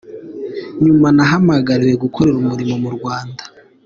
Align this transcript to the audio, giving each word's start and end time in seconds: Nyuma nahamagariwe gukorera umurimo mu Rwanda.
Nyuma 0.83 1.07
nahamagariwe 1.15 1.93
gukorera 2.03 2.37
umurimo 2.39 2.75
mu 2.83 2.89
Rwanda. 2.97 3.41